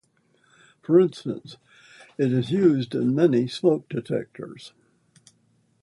For 0.81 0.99
instance 0.99 1.57
it 2.17 2.33
is 2.33 2.49
used 2.49 2.95
in 2.95 3.13
many 3.13 3.47
smoke 3.47 3.87
detectors. 3.87 4.73